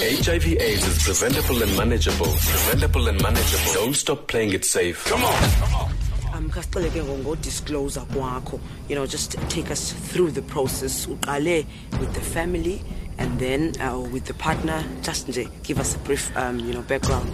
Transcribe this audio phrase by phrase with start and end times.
[0.00, 2.26] HIV AIDS is preventable and manageable.
[2.26, 3.72] Preventable and manageable.
[3.74, 5.04] Don't stop playing it safe.
[5.06, 5.90] Come on.
[6.34, 11.64] um kasicele ke ngo-disclosure kwakho you know just take us through the process uqale
[12.00, 12.82] with the family
[13.18, 16.82] and then uh, with the partner just nje give us a brief um, you know
[16.90, 17.30] background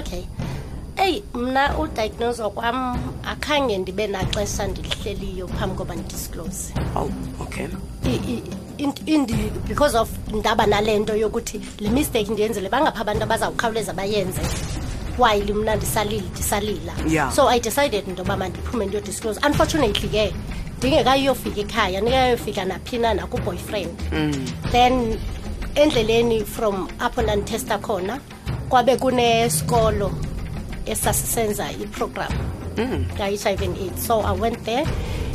[0.00, 0.26] okay
[1.04, 6.74] eyi mna udiagnoswa kwam akhange ndibe naxesha ndilihleliyo phambi koba ndidisclose.
[6.96, 7.10] Oh
[7.40, 7.66] okay.
[8.04, 8.42] I- i-
[8.78, 9.34] int- indi
[9.68, 14.40] because of ndaba nale nto yokuthi le mistake ndiyenzele bangapha abantu abazawukhawuleza bayenze?
[15.18, 16.92] While mna ndisalile ndisalila?
[17.08, 17.32] Yeah.
[17.32, 19.40] so i decided into yoba mandiphume ndiyodisclose.
[19.46, 20.34] Unfortunately ke
[20.78, 23.98] ndingekayiyofika ekhaya ndingekayofika naphina nakuboyfriend.
[24.72, 25.18] Then
[25.74, 28.20] endleleni from apho ndandithesta khona
[28.68, 30.10] kwabe kunesikolo
[30.86, 32.32] esasisenza iprogram
[33.18, 34.06] ka-hiv and aids.
[34.06, 34.86] So i went there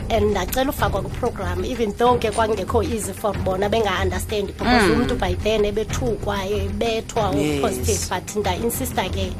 [0.09, 5.33] and ndacela ufakwa kwiprogram even though ke kwangekho easy for bona benga-understandi because umntu by
[5.35, 7.61] then ebethukwa ebethwa Yes.
[7.61, 9.33] positive but ndainsista ke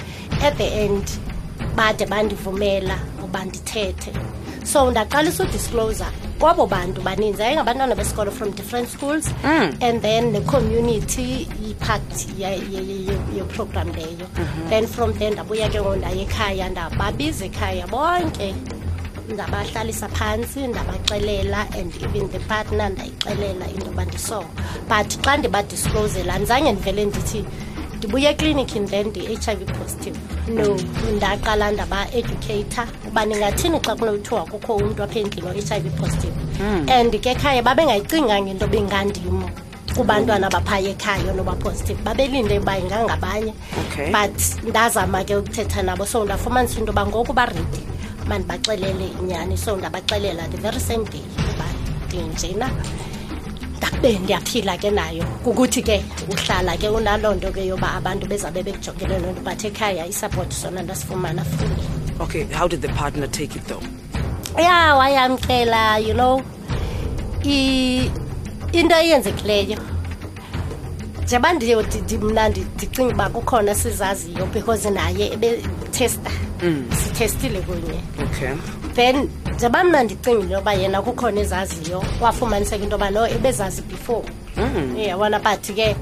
[0.44, 1.04] at the end
[1.76, 4.12] bade bandivumela uba ndithethe.
[4.66, 7.42] So ndaqalisa udiscloser kwabo bantu baninzi.
[7.42, 9.34] Yayingabantwana besikolo from different schools.
[9.44, 12.28] And then ne-community ipart
[13.36, 14.28] yeprogram leyo.
[14.70, 18.54] Then from there ndabuya ke ngo ndaye ekhaya ndababiza ekhaya bonke.
[19.28, 24.46] Ndabahlalisa phantsi ndabaxelela and even the partner ndayixelela into yoba ndiso
[24.88, 27.46] but xa ndibadisclosela andizange ndivele ndithi
[27.98, 30.18] ndibuye eklinikini then ndi-h i v positive.
[30.48, 30.78] No
[31.16, 36.34] ndaqala ndaba-educator uba ningathini xa kunothiwa kukho umntu apha endlini o-h i v positive?
[36.90, 39.44] And ke ekhaya babengayicinganga into bengandim
[39.96, 41.98] kubantwana baphaya ekhaya noba positive.
[42.04, 43.54] Babelinde uba ingangabanye.
[43.90, 44.12] Okay.
[44.12, 47.82] but ndazama ke ukuthetha nabo so ndafumanisa into yoba ngoku baredi
[48.28, 49.58] mandibaxelele inyani.
[49.58, 51.24] So ndabaxelela the very same day.
[51.56, 51.66] Uba
[52.08, 52.70] ndinjena
[53.92, 59.20] ndabe ndiyaphila ke nayo kukuthi ke uhlala ke unaloo nto ke yoba abantu bezabe bekujongele
[59.20, 61.84] loo nto but ekhaya isapoti sona ndasifumana fully
[62.20, 63.84] okay how did the partner take it though?
[64.58, 66.42] Ya wayamkela you know
[67.46, 68.12] i-
[68.74, 69.78] into eyenzekileyo.
[71.28, 78.00] Ndi- mna ndicinga uba kukhona sizaziyo because naye ebethesta sithestile kunye.
[78.24, 78.54] Okay.
[78.94, 84.24] Then njengoba mna ndicingile yoba yena kukhona ezaziyo wafumaniseka into yoba no ebezazi before.
[84.58, 84.98] Mm.
[84.98, 85.96] Yabona but ke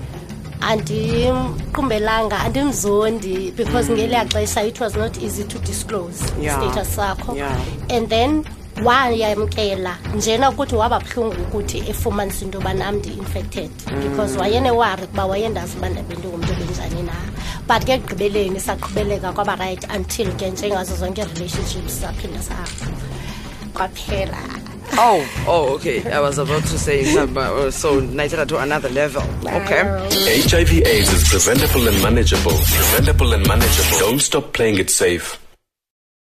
[0.61, 6.57] andimqumbelanga andimzondi because ngeliya xesha it was not easy to disclose Yeah.
[6.71, 7.35] status sakho.
[7.35, 7.57] Yeah.
[7.89, 8.45] and then
[8.83, 13.69] wayamkela njena ukuthi waba buhlungu ukuthi efumanisa into yoba nam ndi-infected
[14.03, 17.13] because wayenewari ukuba wayendazi uba ndabe ndingumntu benjani na
[17.67, 22.55] but ke ekugqibeleni saqhubeleka kwaba right until ke njengazo zonke ii-relationships saphinda sa
[23.73, 24.37] kwaphela
[24.97, 29.23] oh oh okay i was about to say uh, so nayithatha to another level
[29.57, 29.83] okay
[30.45, 32.51] HIV AIDS is preventable and manageable.
[32.51, 33.99] Preventable and manageable.
[33.99, 35.39] Don't stop playing it safe.